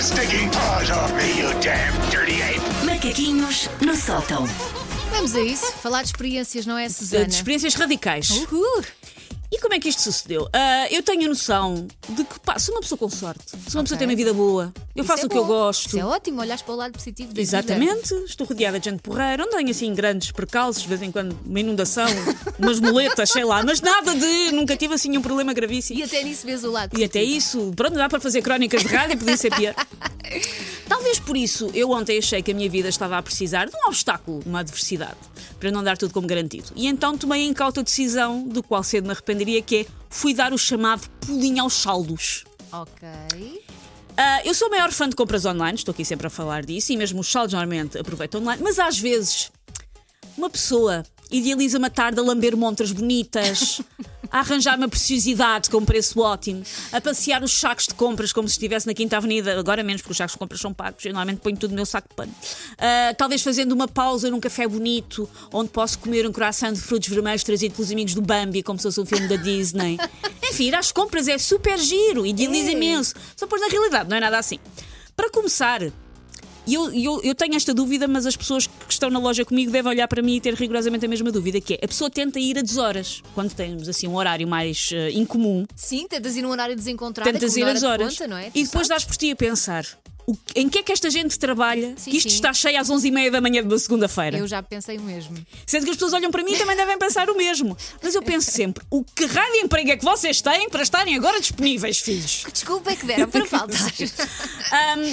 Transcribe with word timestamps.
your 0.00 0.06
stinking 0.06 0.50
paws 0.50 0.90
off 0.90 1.14
me, 1.14 1.38
you 1.38 1.52
damn 1.60 1.92
dirty 2.10 2.40
ape! 2.40 2.60
Macaquinhos 2.86 3.68
no 3.84 3.94
sótão. 3.94 4.46
Vamos 5.10 5.34
a 5.34 5.40
isso. 5.42 5.72
Falar 5.74 6.02
de 6.02 6.08
experiências, 6.08 6.64
não 6.64 6.78
é, 6.78 6.86
de 6.86 6.94
Susana? 6.94 7.26
experiências 7.26 7.74
radicais. 7.74 8.30
Uhul. 8.30 8.82
E 9.52 9.58
como 9.58 9.74
é 9.74 9.80
que 9.80 9.88
isto 9.88 10.00
sucedeu? 10.02 10.48
Ah, 10.52 10.86
eu 10.90 11.02
tenho 11.02 11.24
a 11.24 11.28
noção 11.28 11.88
de 12.08 12.22
que, 12.24 12.38
pá, 12.40 12.56
sou 12.58 12.74
uma 12.74 12.80
pessoa 12.80 12.96
com 12.98 13.10
sorte, 13.10 13.50
sou 13.50 13.80
uma 13.80 13.82
pessoa 13.82 13.84
que 13.84 13.96
tem 13.98 14.06
uma 14.08 14.14
vida 14.14 14.32
boa, 14.32 14.72
eu 14.94 15.02
Isso 15.02 15.08
faço 15.12 15.24
é 15.24 15.26
o 15.26 15.28
que 15.28 15.36
eu 15.36 15.42
bom. 15.42 15.48
gosto. 15.48 15.86
Isso 15.88 15.98
é 15.98 16.04
ótimo, 16.04 16.40
olhares 16.40 16.62
para 16.62 16.72
o 16.72 16.76
lado 16.76 16.92
positivo 16.92 17.28
da 17.28 17.34
vida. 17.34 17.40
Exatamente, 17.42 18.14
estou 18.26 18.46
rodeada 18.46 18.78
de 18.78 18.88
gente 18.88 19.00
porreira, 19.02 19.44
não 19.44 19.50
tenho 19.50 19.70
assim 19.70 19.92
grandes 19.92 20.30
percalços, 20.30 20.82
de 20.82 20.88
vez 20.88 21.02
em 21.02 21.10
quando 21.10 21.36
uma 21.44 21.58
inundação, 21.58 22.06
umas 22.60 22.78
moletas, 22.78 23.30
sei 23.30 23.44
lá, 23.44 23.62
mas 23.64 23.80
nada 23.80 24.14
de. 24.14 24.52
Nunca 24.52 24.76
tive 24.76 24.94
assim 24.94 25.16
um 25.16 25.22
problema 25.22 25.52
gravíssimo. 25.52 25.98
E 25.98 26.02
até 26.04 26.22
nisso 26.22 26.46
vês 26.46 26.62
o 26.62 26.70
lado 26.70 26.96
E 26.96 27.02
até 27.02 27.22
isso, 27.22 27.72
pronto, 27.74 27.94
dá 27.94 28.08
para 28.08 28.20
fazer 28.20 28.42
crónicas 28.42 28.82
de 28.82 28.88
rádio, 28.88 29.18
podia 29.18 29.36
ser 29.36 29.52
pior. 29.54 29.74
Talvez 30.88 31.18
por 31.18 31.36
isso 31.36 31.70
eu 31.74 31.90
ontem 31.90 32.18
achei 32.18 32.42
que 32.42 32.50
a 32.50 32.54
minha 32.54 32.68
vida 32.68 32.88
estava 32.88 33.18
a 33.18 33.22
precisar 33.22 33.66
de 33.66 33.76
um 33.76 33.88
obstáculo, 33.88 34.40
uma 34.44 34.60
adversidade, 34.60 35.16
para 35.58 35.70
não 35.70 35.82
dar 35.82 35.96
tudo 35.96 36.12
como 36.12 36.26
garantido. 36.26 36.72
E 36.76 36.86
então 36.86 37.16
tomei 37.16 37.42
a 37.42 37.44
incauta 37.44 37.82
decisão, 37.82 38.46
do 38.46 38.62
qual 38.62 38.82
cedo 38.82 39.04
me 39.04 39.12
arrependeria, 39.12 39.62
que 39.62 39.76
é 39.76 39.86
fui 40.08 40.34
dar 40.34 40.52
o 40.52 40.58
chamado 40.58 41.08
pulinho 41.20 41.62
aos 41.62 41.74
saldos. 41.74 42.44
Ok. 42.72 43.08
Ah, 44.16 44.42
eu 44.44 44.52
sou 44.52 44.68
a 44.68 44.70
maior 44.70 44.92
fã 44.92 45.08
de 45.08 45.16
compras 45.16 45.44
online, 45.46 45.78
estou 45.78 45.92
aqui 45.92 46.04
sempre 46.04 46.26
a 46.26 46.30
falar 46.30 46.64
disso, 46.64 46.92
e 46.92 46.96
mesmo 46.96 47.20
os 47.20 47.30
saldos 47.30 47.54
normalmente 47.54 47.98
aproveito 47.98 48.36
online, 48.36 48.62
mas 48.62 48.78
às 48.78 48.98
vezes 48.98 49.50
uma 50.36 50.50
pessoa 50.50 51.04
idealiza 51.30 51.78
uma 51.78 51.88
tarde 51.88 52.18
a 52.20 52.22
lamber 52.22 52.56
montras 52.56 52.92
bonitas, 52.92 53.80
a 54.30 54.38
arranjar 54.40 54.76
uma 54.78 54.88
preciosidade 54.88 55.68
com 55.70 55.78
um 55.78 55.84
preço 55.84 56.20
ótimo, 56.20 56.62
a 56.92 57.00
passear 57.00 57.42
os 57.42 57.52
sacos 57.52 57.86
de 57.86 57.94
compras 57.94 58.32
como 58.32 58.48
se 58.48 58.52
estivesse 58.52 58.86
na 58.86 58.94
Quinta 58.94 59.16
Avenida, 59.16 59.58
agora 59.58 59.82
menos 59.82 60.02
porque 60.02 60.12
os 60.12 60.16
sacos 60.18 60.32
de 60.32 60.38
compras 60.38 60.60
são 60.60 60.72
pagos, 60.72 61.04
eu 61.04 61.10
normalmente 61.12 61.40
ponho 61.40 61.56
tudo 61.56 61.70
no 61.70 61.76
meu 61.76 61.86
saco 61.86 62.08
de 62.08 62.14
pano. 62.14 62.34
Ah, 62.78 63.14
talvez 63.16 63.42
fazendo 63.42 63.72
uma 63.72 63.88
pausa 63.88 64.30
num 64.30 64.40
café 64.40 64.66
bonito, 64.66 65.28
onde 65.52 65.70
posso 65.70 65.98
comer 65.98 66.26
um 66.26 66.32
croissant 66.32 66.72
de 66.72 66.80
frutos 66.80 67.08
vermelhos 67.08 67.42
trazido 67.42 67.74
pelos 67.74 67.90
amigos 67.90 68.14
do 68.14 68.22
Bambi, 68.22 68.62
como 68.62 68.78
se 68.78 68.84
fosse 68.84 69.00
um 69.00 69.06
filme 69.06 69.26
da 69.28 69.36
Disney. 69.36 69.98
Enfim, 70.42 70.64
ir 70.66 70.74
às 70.74 70.92
compras 70.92 71.28
é 71.28 71.38
super 71.38 71.78
giro, 71.78 72.24
idealiza 72.26 72.70
É. 72.70 72.72
imenso. 72.72 73.14
Só 73.36 73.46
pois 73.46 73.60
na 73.60 73.68
realidade 73.68 74.08
não 74.08 74.16
é 74.16 74.20
nada 74.20 74.38
assim. 74.38 74.58
Para 75.16 75.30
começar, 75.30 75.80
e 76.70 76.74
eu, 76.74 76.92
eu, 76.92 77.20
eu 77.22 77.34
tenho 77.34 77.56
esta 77.56 77.74
dúvida, 77.74 78.06
mas 78.06 78.26
as 78.26 78.36
pessoas 78.36 78.66
que 78.66 78.92
estão 78.92 79.10
na 79.10 79.18
loja 79.18 79.44
comigo 79.44 79.72
devem 79.72 79.90
olhar 79.90 80.06
para 80.06 80.22
mim 80.22 80.36
e 80.36 80.40
ter 80.40 80.54
rigorosamente 80.54 81.04
a 81.04 81.08
mesma 81.08 81.32
dúvida, 81.32 81.60
que 81.60 81.74
é 81.74 81.78
a 81.84 81.88
pessoa 81.88 82.08
tenta 82.08 82.38
ir 82.38 82.56
a 82.58 82.62
deshoras, 82.62 83.22
quando 83.34 83.52
temos 83.54 83.88
assim 83.88 84.06
um 84.06 84.14
horário 84.14 84.46
mais 84.46 84.90
eh, 84.92 85.10
incomum, 85.10 85.66
Sim, 85.74 86.06
tentas 86.06 86.36
ir 86.36 86.42
num 86.42 86.50
horário 86.50 86.76
desencontrado. 86.76 87.28
tentas 87.32 87.54
como 87.54 87.64
ir 87.64 87.68
hora 87.68 87.78
de 87.78 87.84
horas 87.86 88.14
Ponta, 88.16 88.28
não 88.28 88.36
é? 88.36 88.48
e 88.54 88.62
depois 88.64 88.86
sabes? 88.86 88.88
dás 88.88 89.04
por 89.04 89.16
ti 89.16 89.32
a 89.32 89.36
pensar 89.36 89.84
o- 90.32 90.38
em 90.54 90.68
que 90.68 90.78
é 90.78 90.82
que 90.82 90.92
esta 90.92 91.10
gente 91.10 91.38
trabalha, 91.38 91.94
Sim, 91.96 92.10
que 92.10 92.16
isto 92.18 92.28
sim. 92.30 92.34
está 92.36 92.52
cheio 92.52 92.80
às 92.80 92.88
11h30 92.88 93.30
da 93.30 93.40
manhã 93.40 93.62
de 93.62 93.68
uma 93.68 93.78
segunda-feira. 93.78 94.38
Eu 94.38 94.46
já 94.46 94.62
pensei 94.62 94.96
o 94.98 95.02
mesmo. 95.02 95.36
Sendo 95.66 95.84
que 95.84 95.90
as 95.90 95.96
pessoas 95.96 96.12
olham 96.12 96.30
para 96.30 96.42
mim 96.42 96.52
e 96.52 96.58
também 96.58 96.76
devem 96.76 96.98
pensar 96.98 97.28
o 97.30 97.36
mesmo. 97.36 97.76
Mas 98.02 98.14
eu 98.14 98.22
penso 98.22 98.50
sempre, 98.50 98.84
o 98.90 99.02
que 99.04 99.24
raio 99.26 99.52
de 99.52 99.58
emprego 99.60 99.90
é 99.90 99.96
que 99.96 100.04
vocês 100.04 100.40
têm 100.40 100.68
para 100.70 100.82
estarem 100.82 101.16
agora 101.16 101.40
disponíveis, 101.40 101.98
filhos? 101.98 102.44
Que 102.44 102.52
desculpa 102.52 102.90
é 102.90 102.96
que 102.96 103.06
deram 103.06 103.28
para 103.28 103.44
faltar. 103.46 103.92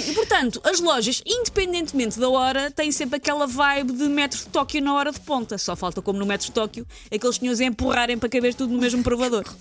E, 0.08 0.12
portanto, 0.14 0.60
as 0.64 0.80
lojas, 0.80 1.22
independentemente 1.26 2.18
da 2.18 2.28
hora, 2.28 2.70
têm 2.70 2.92
sempre 2.92 3.16
aquela 3.16 3.46
vibe 3.46 3.92
de 3.92 4.04
metro 4.04 4.38
de 4.38 4.46
Tóquio 4.46 4.80
na 4.82 4.94
hora 4.94 5.10
de 5.12 5.20
ponta. 5.20 5.58
Só 5.58 5.74
falta, 5.74 6.00
como 6.00 6.18
no 6.18 6.26
metro 6.26 6.46
de 6.46 6.52
Tóquio, 6.52 6.86
aqueles 7.12 7.36
senhores 7.36 7.60
a 7.60 7.64
empurrarem 7.64 8.18
para 8.18 8.28
caber 8.28 8.54
tudo 8.54 8.72
no 8.72 8.78
mesmo 8.78 9.02
provador. 9.02 9.44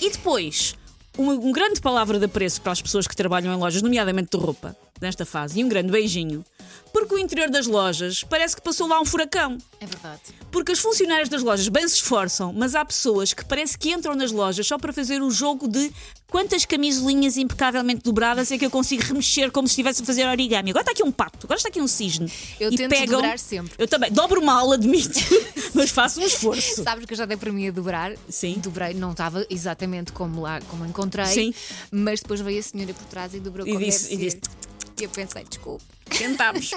E 0.00 0.10
depois, 0.10 0.74
uma, 1.16 1.32
um 1.34 1.52
grande 1.52 1.80
palavra 1.80 2.18
de 2.18 2.24
apreço 2.24 2.60
para 2.60 2.72
as 2.72 2.82
pessoas 2.82 3.06
que 3.06 3.14
trabalham 3.14 3.52
em 3.52 3.56
lojas, 3.56 3.82
nomeadamente 3.82 4.36
de 4.36 4.42
roupa, 4.42 4.76
nesta 5.00 5.24
fase, 5.24 5.60
e 5.60 5.64
um 5.64 5.68
grande 5.68 5.90
beijinho, 5.90 6.44
porque 6.92 7.14
o 7.14 7.18
interior 7.18 7.50
das 7.50 7.66
lojas 7.66 8.22
parece 8.22 8.54
que 8.54 8.62
passou 8.62 8.86
lá 8.86 9.00
um 9.00 9.04
furacão. 9.04 9.58
É 9.80 9.86
verdade. 9.86 10.20
Porque 10.50 10.72
as 10.72 10.78
funcionárias 10.78 11.28
das 11.28 11.42
lojas 11.42 11.68
bem 11.68 11.86
se 11.88 11.96
esforçam, 11.96 12.52
mas 12.52 12.74
há 12.74 12.84
pessoas 12.84 13.32
que 13.32 13.44
parece 13.44 13.76
que 13.76 13.90
entram 13.90 14.14
nas 14.14 14.30
lojas 14.30 14.66
só 14.66 14.78
para 14.78 14.92
fazer 14.92 15.20
o 15.20 15.30
jogo 15.30 15.66
de 15.66 15.92
quantas 16.30 16.64
camisolinhas 16.64 17.36
impecavelmente 17.36 18.02
dobradas 18.02 18.50
é 18.50 18.58
que 18.58 18.66
eu 18.66 18.70
consigo 18.70 19.02
remexer 19.02 19.50
como 19.50 19.68
se 19.68 19.72
estivesse 19.72 20.02
a 20.02 20.04
fazer 20.04 20.26
origami. 20.26 20.70
Agora 20.70 20.82
está 20.82 20.92
aqui 20.92 21.02
um 21.02 21.12
pato, 21.12 21.46
agora 21.46 21.58
está 21.58 21.68
aqui 21.68 21.80
um 21.80 21.86
cisne. 21.86 22.32
Eu 22.58 22.72
e 22.72 22.76
tento 22.76 22.90
pegam... 22.90 23.20
dobrar 23.20 23.38
sempre. 23.38 23.72
Eu 23.78 23.86
também. 23.86 24.10
Dobro 24.10 24.44
mal, 24.44 24.72
admito, 24.72 25.18
mas 25.76 25.90
faço 25.90 26.20
um 26.20 26.24
esforço. 26.24 26.82
Sabes 26.82 27.04
que 27.04 27.12
eu 27.12 27.16
já 27.16 27.24
dei 27.26 27.36
para 27.36 27.52
mim 27.52 27.68
a 27.68 27.70
dobrar? 27.70 28.12
Sim. 28.28 28.54
Dobrei, 28.62 28.94
não 28.94 29.10
estava 29.12 29.44
exatamente 29.50 30.12
como 30.12 30.40
lá, 30.40 30.60
como 30.68 30.86
encontrei. 30.86 31.26
Sim. 31.26 31.54
Mas 31.90 32.20
depois 32.20 32.40
veio 32.40 32.60
a 32.60 32.62
senhora 32.62 32.94
por 32.94 33.04
trás 33.06 33.34
e 33.34 33.40
dobrou 33.40 33.66
E 33.66 33.72
como 33.72 33.84
disse- 33.84 34.10
deve 34.10 34.26
e 34.26 34.30
ser. 34.30 34.38
disse- 34.40 34.56
E 35.00 35.04
eu 35.04 35.10
pensei, 35.10 35.44
desculpe. 35.44 35.84
Tentámos. 36.18 36.70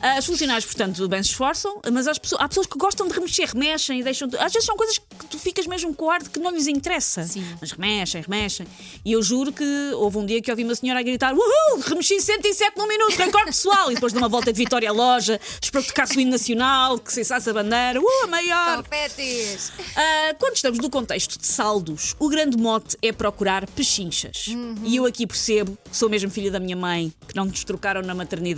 As 0.00 0.26
funcionárias, 0.26 0.64
portanto, 0.64 1.08
bem 1.08 1.22
se 1.22 1.30
esforçam, 1.30 1.80
mas 1.92 2.06
as 2.06 2.18
pessoas- 2.18 2.42
há 2.42 2.48
pessoas 2.48 2.66
que 2.66 2.76
gostam 2.78 3.08
de 3.08 3.14
remexer, 3.14 3.48
remexem 3.50 4.00
e 4.00 4.02
deixam. 4.04 4.28
Às 4.38 4.52
vezes 4.52 4.66
são 4.66 4.76
coisas 4.76 4.98
que 4.98 5.26
tu 5.26 5.38
ficas 5.38 5.66
mesmo 5.66 5.94
com 5.94 6.06
o 6.06 6.10
ar 6.10 6.22
de 6.22 6.28
que 6.30 6.38
não 6.38 6.50
lhes 6.50 6.66
interessa. 6.66 7.24
Sim. 7.24 7.44
Mas 7.60 7.72
remexem, 7.72 8.20
remexem. 8.22 8.66
E 9.04 9.12
eu 9.12 9.22
juro 9.22 9.52
que 9.52 9.64
houve 9.94 10.18
um 10.18 10.26
dia 10.26 10.42
que 10.42 10.50
ouvi 10.50 10.62
uma 10.64 10.74
senhora 10.74 11.00
a 11.00 11.02
gritar: 11.02 11.32
Uhul, 11.32 11.80
remexi 11.86 12.20
107 12.20 12.76
num 12.76 12.86
minuto, 12.86 13.16
recorde 13.16 13.46
pessoal! 13.46 13.90
E 13.90 13.94
depois 13.94 14.12
de 14.12 14.18
uma 14.18 14.28
volta 14.28 14.52
de 14.52 14.58
vitória 14.58 14.88
à 14.90 14.92
loja, 14.92 15.40
esperou 15.62 15.82
que 15.82 15.88
tocasse 15.94 16.16
o 16.16 16.20
hino 16.20 16.30
nacional, 16.32 16.98
que 16.98 17.12
cessasse 17.12 17.48
a 17.48 17.52
bandeira, 17.52 18.00
uh, 18.00 18.24
a 18.24 18.26
maior! 18.26 18.82
Confetes! 18.82 19.72
Ah, 19.96 20.34
quando 20.38 20.56
estamos 20.56 20.78
no 20.78 20.90
contexto 20.90 21.38
de 21.38 21.46
saldos, 21.46 22.14
o 22.18 22.28
grande 22.28 22.56
mote 22.58 22.96
é 23.00 23.10
procurar 23.12 23.66
pechinchas. 23.68 24.46
E 24.84 24.96
eu 24.96 25.06
aqui 25.06 25.26
percebo 25.26 25.78
sou 25.90 26.08
mesmo 26.10 26.30
filha 26.30 26.50
da 26.50 26.60
minha 26.60 26.76
mãe, 26.76 27.12
que 27.26 27.34
não 27.34 27.44
nos 27.46 27.64
trocaram 27.64 28.02
na 28.02 28.14
maternidade, 28.14 28.53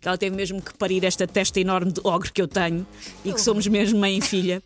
que 0.00 0.08
ela 0.08 0.16
teve 0.16 0.34
mesmo 0.34 0.62
que 0.62 0.72
parir 0.74 1.04
esta 1.04 1.26
testa 1.26 1.60
enorme 1.60 1.92
de 1.92 2.00
ogre 2.04 2.32
que 2.32 2.40
eu 2.40 2.48
tenho 2.48 2.86
e 3.24 3.32
que 3.32 3.40
somos 3.40 3.66
mesmo 3.66 3.98
mãe 4.00 4.18
e 4.18 4.20
filha. 4.20 4.62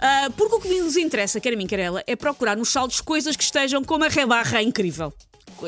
Ah, 0.00 0.28
porque 0.36 0.54
o 0.54 0.60
que 0.60 0.80
nos 0.80 0.96
interessa, 0.96 1.40
quer 1.40 1.54
a 1.54 1.56
mim, 1.56 1.66
quer 1.66 1.80
ela, 1.80 2.04
é 2.06 2.14
procurar 2.14 2.56
nos 2.56 2.68
saldos 2.68 3.00
coisas 3.00 3.34
que 3.36 3.42
estejam 3.42 3.82
como 3.82 4.04
a 4.04 4.08
rebarra 4.08 4.62
incrível. 4.62 5.12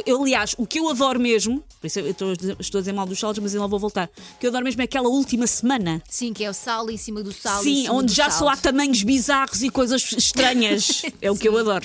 Eu, 0.07 0.23
aliás, 0.23 0.55
o 0.57 0.65
que 0.65 0.79
eu 0.79 0.89
adoro 0.89 1.19
mesmo, 1.19 1.65
por 1.81 1.87
isso 1.89 1.99
eu 1.99 2.11
estou, 2.11 2.33
estou 2.61 2.79
a 2.79 2.83
dizer 2.83 2.93
mal 2.93 3.07
dos 3.07 3.19
saldos, 3.19 3.43
mas 3.43 3.53
ainda 3.53 3.67
vou 3.67 3.79
voltar. 3.81 4.09
O 4.37 4.39
que 4.39 4.47
eu 4.47 4.51
adoro 4.51 4.65
mesmo 4.65 4.81
é 4.81 4.85
aquela 4.85 5.09
última 5.09 5.49
semana 5.49 6.01
Sim, 6.09 6.33
que 6.33 6.45
é 6.45 6.51
o 6.51 6.55
sal 6.55 6.89
em 6.91 6.97
cima 6.97 7.25
do 7.25 7.33
sal. 7.33 7.61
em 7.61 7.65
Sim, 7.65 7.83
cima 7.83 7.95
onde 7.95 8.07
do 8.07 8.13
já 8.15 8.31
sal. 8.31 8.39
só 8.47 8.49
há 8.51 8.57
tamanhos 8.57 9.03
bizarros 9.03 9.63
e 9.65 9.69
coisas 9.69 10.13
estranhas. 10.13 11.03
é 11.21 11.29
o 11.29 11.37
que 11.37 11.49
eu 11.49 11.59
adoro. 11.59 11.85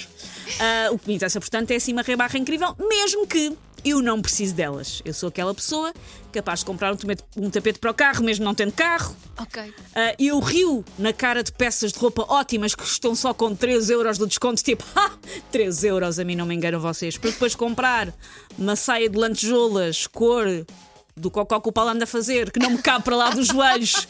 Ah, 0.60 0.90
o 0.92 1.00
que 1.00 1.08
me 1.08 1.16
interessa, 1.16 1.40
portanto, 1.40 1.72
é 1.72 1.78
assim 1.78 1.94
uma 1.94 2.04
rebarra 2.04 2.38
incrível, 2.38 2.76
mesmo 2.78 3.26
que 3.26 3.52
eu 3.86 4.02
não 4.02 4.22
precise 4.22 4.54
delas. 4.54 5.02
Eu 5.06 5.14
sou 5.14 5.30
aquela 5.30 5.54
pessoa 5.54 5.94
capaz 6.34 6.60
de 6.60 6.66
comprar 6.66 6.92
um 6.92 6.98
tapete, 6.98 7.24
um 7.38 7.50
tapete 7.50 7.80
para 7.80 7.92
o 7.92 7.94
carro, 7.94 8.24
mesmo 8.24 8.44
não 8.44 8.54
tendo 8.54 8.74
carro. 8.74 9.16
Ok. 9.40 9.74
Ah, 9.94 10.16
eu 10.20 10.40
rio 10.40 10.84
na 10.98 11.14
cara 11.14 11.42
de 11.44 11.52
peças 11.52 11.94
de 11.94 12.00
roupa 12.00 12.26
ótimas 12.28 12.76
que 12.76 12.84
estão 12.84 13.16
só 13.16 13.34
com 13.34 13.56
3 13.56 13.90
euros 13.90 14.18
de 14.18 14.26
desconto, 14.26 14.62
tipo, 14.62 14.84
ha, 14.98 15.12
3 15.52 15.84
euros, 15.86 16.20
a 16.20 16.26
mim 16.26 16.36
não 16.36 16.46
me 16.46 16.56
enganam 16.56 16.80
vocês. 16.80 17.18
Para 17.18 17.30
depois 17.30 17.56
comprar 17.56 18.14
uma 18.58 18.76
saia 18.76 19.10
de 19.10 19.18
lantejoulas, 19.18 20.08
cor 20.08 20.46
do 21.16 21.32
cocó 21.32 21.62
que 21.62 21.70
o 21.70 21.72
Paulo 21.72 21.92
anda 21.92 22.04
a 22.04 22.08
fazer, 22.08 22.52
que 22.52 22.60
não 22.60 22.72
me 22.72 22.80
cabe 22.80 23.06
para 23.06 23.16
lá 23.16 23.30
dos 23.30 23.48
joelhos. 23.48 24.08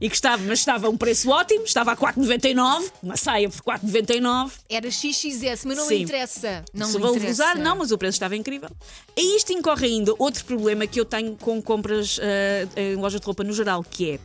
E 0.00 0.08
que 0.08 0.14
estava, 0.14 0.42
mas 0.44 0.60
estava 0.60 0.86
a 0.86 0.90
um 0.90 0.96
preço 0.96 1.28
ótimo, 1.28 1.64
estava 1.64 1.92
a 1.92 1.96
4,99, 1.96 2.90
uma 3.02 3.16
saia 3.16 3.48
por 3.48 3.60
4,99. 3.62 4.52
Era 4.68 4.90
XXS, 4.90 5.64
mas 5.64 5.76
não 5.76 5.86
Sim. 5.88 6.02
interessa. 6.02 6.64
Não 6.72 6.86
Se 6.86 6.98
vou 6.98 7.16
interessa. 7.16 7.32
usar, 7.44 7.56
não, 7.56 7.76
mas 7.76 7.90
o 7.90 7.98
preço 7.98 8.16
estava 8.16 8.36
incrível. 8.36 8.70
E 9.16 9.36
isto 9.36 9.52
incorre 9.52 9.86
ainda 9.88 10.14
outro 10.18 10.44
problema 10.44 10.86
que 10.86 11.00
eu 11.00 11.04
tenho 11.04 11.34
com 11.36 11.60
compras 11.60 12.20
ah, 12.22 12.80
em 12.80 12.96
lojas 12.96 13.20
de 13.20 13.26
roupa 13.26 13.42
no 13.42 13.52
geral, 13.52 13.82
que 13.82 14.12
é 14.12 14.18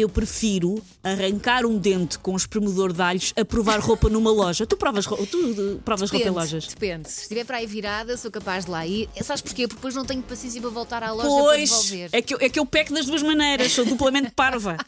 eu 0.00 0.08
prefiro 0.08 0.82
arrancar 1.02 1.64
um 1.66 1.76
dente 1.78 2.18
com 2.18 2.32
um 2.32 2.36
espremedor 2.36 2.92
de 2.92 3.02
alhos 3.02 3.32
a 3.36 3.44
provar 3.44 3.80
roupa 3.80 4.08
numa 4.08 4.30
loja. 4.30 4.66
Tu 4.66 4.76
provas, 4.76 5.06
ro- 5.06 5.26
tu 5.26 5.80
provas 5.84 6.10
roupa 6.10 6.24
em 6.28 6.32
Depende, 6.32 6.52
lojas? 6.52 6.66
depende. 6.66 7.10
Se 7.10 7.22
estiver 7.22 7.44
para 7.44 7.58
aí 7.58 7.66
virada, 7.66 8.16
sou 8.16 8.30
capaz 8.30 8.64
de 8.64 8.70
lá 8.70 8.86
ir. 8.86 9.08
Sabes 9.22 9.42
porquê? 9.42 9.66
Porque 9.66 9.78
depois 9.78 9.94
não 9.94 10.04
tenho 10.04 10.22
paciência 10.22 10.60
para 10.60 10.70
voltar 10.70 11.02
à 11.02 11.12
loja 11.12 11.28
para 11.28 11.42
Pois, 11.42 11.70
devolver. 11.70 12.08
é 12.12 12.22
que, 12.22 12.34
eu, 12.34 12.38
é 12.40 12.48
que 12.48 12.58
eu 12.58 12.66
peco 12.66 12.92
das 12.94 13.06
duas 13.06 13.22
maneiras, 13.22 13.72
sou 13.72 13.84
duplamente 13.84 14.30
parva. 14.30 14.76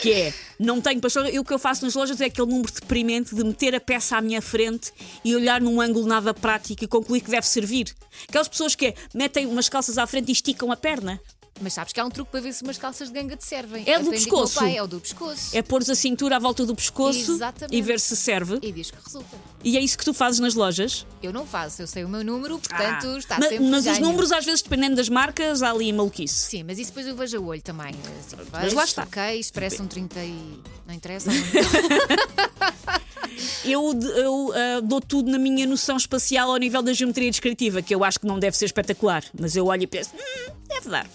Que 0.00 0.12
é, 0.12 0.34
não 0.60 0.80
tenho 0.80 1.00
paixão. 1.00 1.26
E 1.26 1.40
o 1.40 1.44
que 1.44 1.52
eu 1.52 1.58
faço 1.58 1.84
nas 1.84 1.92
lojas 1.92 2.20
é 2.20 2.26
aquele 2.26 2.46
número 2.46 2.72
deprimente 2.72 3.34
de 3.34 3.42
meter 3.42 3.74
a 3.74 3.80
peça 3.80 4.16
à 4.16 4.20
minha 4.20 4.40
frente 4.40 4.92
e 5.24 5.34
olhar 5.34 5.60
num 5.60 5.80
ângulo 5.80 6.06
nada 6.06 6.32
prático 6.32 6.84
e 6.84 6.86
concluir 6.86 7.20
que 7.20 7.28
deve 7.28 7.44
servir. 7.44 7.92
Aquelas 8.28 8.46
pessoas 8.46 8.76
que 8.76 8.86
é, 8.86 8.94
metem 9.12 9.46
umas 9.46 9.68
calças 9.68 9.98
à 9.98 10.06
frente 10.06 10.28
e 10.28 10.32
esticam 10.32 10.70
a 10.70 10.76
perna. 10.76 11.20
Mas 11.60 11.72
sabes 11.72 11.92
que 11.92 12.00
há 12.00 12.04
um 12.04 12.10
truque 12.10 12.30
para 12.30 12.40
ver 12.40 12.52
se 12.52 12.62
umas 12.62 12.78
calças 12.78 13.08
de 13.08 13.14
ganga 13.14 13.36
te 13.36 13.44
servem. 13.44 13.84
É 13.86 13.98
do 13.98 14.08
o 14.08 14.10
pescoço. 14.10 14.58
pai, 14.60 14.76
é 14.76 14.82
o 14.82 14.86
do 14.86 15.00
pescoço. 15.00 15.56
É 15.56 15.62
pôr 15.62 15.82
a 15.82 15.94
cintura 15.94 16.36
à 16.36 16.38
volta 16.38 16.64
do 16.64 16.74
pescoço 16.74 17.32
Exatamente. 17.32 17.76
e 17.76 17.82
ver 17.82 17.98
se 18.00 18.16
serve. 18.16 18.58
E 18.62 18.72
diz 18.72 18.90
que 18.90 18.98
resulta. 19.04 19.36
E 19.64 19.76
é 19.76 19.80
isso 19.80 19.98
que 19.98 20.04
tu 20.04 20.14
fazes 20.14 20.38
nas 20.40 20.54
lojas. 20.54 21.06
Eu 21.22 21.32
não 21.32 21.44
faço, 21.46 21.82
eu 21.82 21.86
sei 21.86 22.04
o 22.04 22.08
meu 22.08 22.22
número, 22.24 22.58
portanto 22.58 23.18
está 23.18 23.38
mas, 23.38 23.48
sempre 23.48 23.66
mas 23.66 23.86
os 23.86 23.92
ganho. 23.92 24.06
números, 24.06 24.30
às 24.32 24.44
vezes, 24.44 24.62
dependendo 24.62 24.96
das 24.96 25.08
marcas, 25.08 25.62
há 25.62 25.70
ali 25.70 25.92
maluquice. 25.92 26.34
Sim, 26.48 26.62
mas 26.64 26.78
isso 26.78 26.90
depois 26.90 27.06
eu 27.06 27.16
vejo 27.16 27.36
a 27.38 27.40
olho 27.40 27.62
também. 27.62 27.90
Assim, 27.90 28.36
Mas 28.52 28.62
vejo, 28.62 28.76
lá 28.76 28.84
está. 28.84 29.02
Ok, 29.02 29.40
parece 29.52 29.82
um 29.82 29.86
30 29.86 30.20
e. 30.24 30.60
Não 30.86 30.94
interessa. 30.94 31.30
eu, 33.64 33.92
eu 34.16 34.52
ah, 34.54 34.80
dou 34.80 35.00
tudo 35.00 35.30
na 35.30 35.38
minha 35.38 35.66
noção 35.66 35.96
espacial 35.96 36.50
ao 36.50 36.56
nível 36.56 36.82
da 36.82 36.92
geometria 36.92 37.30
descritiva, 37.30 37.82
que 37.82 37.94
eu 37.94 38.04
acho 38.04 38.20
que 38.20 38.26
não 38.26 38.38
deve 38.38 38.56
ser 38.56 38.66
espetacular, 38.66 39.24
mas 39.38 39.56
eu 39.56 39.66
olho 39.66 39.82
e 39.82 39.86
penso, 39.86 40.10
hum, 40.14 40.52
deve 40.68 40.88
dar. 40.88 41.06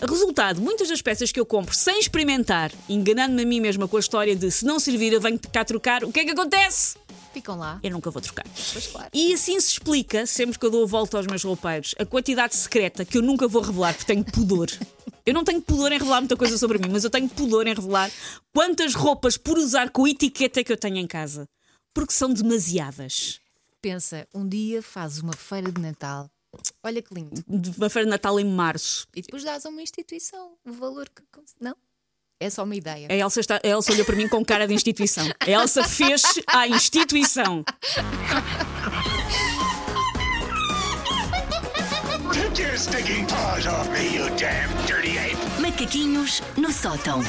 Resultado, 0.00 0.60
muitas 0.60 0.88
das 0.88 1.00
peças 1.00 1.30
que 1.30 1.38
eu 1.38 1.46
compro 1.46 1.74
sem 1.74 2.00
experimentar, 2.00 2.72
enganando-me 2.88 3.42
a 3.42 3.46
mim 3.46 3.60
mesma 3.60 3.86
com 3.86 3.96
a 3.96 4.00
história 4.00 4.34
de 4.34 4.50
se 4.50 4.64
não 4.64 4.80
servir 4.80 5.12
eu 5.12 5.20
venho 5.20 5.38
cá 5.52 5.64
trocar, 5.64 6.02
o 6.02 6.10
que 6.12 6.20
é 6.20 6.24
que 6.24 6.32
acontece? 6.32 6.96
Ficam 7.32 7.56
lá. 7.56 7.80
Eu 7.82 7.90
nunca 7.90 8.10
vou 8.10 8.20
trocar. 8.20 8.44
Pois 8.72 8.86
claro. 8.88 9.08
E 9.12 9.32
assim 9.32 9.58
se 9.58 9.72
explica, 9.72 10.26
sempre 10.26 10.58
que 10.58 10.66
eu 10.66 10.70
dou 10.70 10.82
a 10.82 10.86
volta 10.86 11.16
aos 11.16 11.26
meus 11.26 11.42
roupeiros, 11.42 11.94
a 11.98 12.04
quantidade 12.04 12.54
secreta 12.54 13.04
que 13.04 13.16
eu 13.16 13.22
nunca 13.22 13.48
vou 13.48 13.62
revelar 13.62 13.94
porque 13.94 14.12
tenho 14.12 14.24
pudor. 14.24 14.68
Eu 15.24 15.34
não 15.34 15.44
tenho 15.44 15.62
pudor 15.62 15.92
em 15.92 15.98
revelar 15.98 16.20
muita 16.20 16.36
coisa 16.36 16.58
sobre 16.58 16.78
mim, 16.78 16.88
mas 16.90 17.04
eu 17.04 17.10
tenho 17.10 17.28
pudor 17.28 17.64
em 17.68 17.74
revelar 17.74 18.10
quantas 18.52 18.92
roupas 18.92 19.36
por 19.36 19.56
usar 19.56 19.88
com 19.90 20.04
etiqueta 20.04 20.64
que 20.64 20.72
eu 20.72 20.76
tenho 20.76 20.96
em 20.96 21.06
casa. 21.06 21.48
Porque 21.94 22.12
são 22.12 22.32
demasiadas. 22.32 23.40
Pensa, 23.80 24.26
um 24.34 24.48
dia 24.48 24.82
fazes 24.82 25.20
uma 25.20 25.32
feira 25.32 25.70
de 25.70 25.80
Natal. 25.80 26.30
Olha 26.82 27.02
que 27.02 27.14
lindo. 27.14 27.42
De 27.48 27.70
uma 27.70 27.88
feira 27.88 28.06
de 28.06 28.10
Natal 28.10 28.38
em 28.38 28.44
março. 28.44 29.06
E 29.14 29.22
depois 29.22 29.42
dás 29.42 29.64
a 29.64 29.68
uma 29.68 29.82
instituição 29.82 30.56
o 30.64 30.72
valor 30.72 31.08
que. 31.08 31.22
Não? 31.60 31.76
É 32.38 32.50
só 32.50 32.64
uma 32.64 32.74
ideia. 32.74 33.06
A 33.08 33.14
Elsa, 33.14 33.40
está, 33.40 33.60
a 33.62 33.66
Elsa 33.66 33.92
olhou 33.92 34.04
para 34.04 34.16
mim 34.16 34.28
com 34.28 34.44
cara 34.44 34.66
de 34.66 34.74
instituição. 34.74 35.24
A 35.38 35.48
Elsa 35.48 35.84
fez 35.84 36.22
à 36.48 36.66
instituição. 36.66 37.64
Macaquinhos 45.60 46.42
no 46.56 46.72
sótão. 46.72 47.22